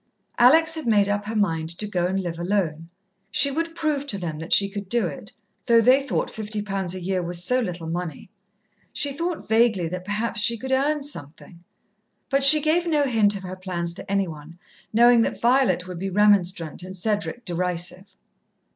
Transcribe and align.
Alex 0.39 0.73
had 0.73 0.87
made 0.87 1.07
up 1.07 1.25
her 1.27 1.35
mind 1.35 1.69
to 1.77 1.85
go 1.85 2.07
and 2.07 2.19
live 2.21 2.39
alone. 2.39 2.89
She 3.29 3.51
would 3.51 3.75
prove 3.75 4.07
to 4.07 4.17
them 4.17 4.39
that 4.39 4.51
she 4.51 4.67
could 4.67 4.89
do 4.89 5.05
it, 5.05 5.31
though 5.67 5.79
they 5.79 6.01
thought 6.01 6.31
fifty 6.31 6.63
pounds 6.63 6.95
a 6.95 6.99
year 6.99 7.21
was 7.21 7.43
so 7.43 7.59
little 7.59 7.85
money. 7.85 8.31
She 8.91 9.13
thought 9.13 9.47
vaguely 9.47 9.87
that 9.89 10.03
perhaps 10.03 10.41
she 10.41 10.57
could 10.57 10.71
earn 10.71 11.03
something. 11.03 11.63
But 12.29 12.43
she 12.43 12.61
gave 12.61 12.87
no 12.87 13.03
hint 13.03 13.35
of 13.35 13.43
her 13.43 13.55
plans 13.55 13.93
to 13.93 14.11
any 14.11 14.27
one, 14.27 14.57
knowing 14.91 15.21
that 15.21 15.39
Violet 15.39 15.87
would 15.87 15.99
be 15.99 16.09
remonstrant 16.09 16.81
and 16.81 16.97
Cedric 16.97 17.45
derisive. 17.45 18.05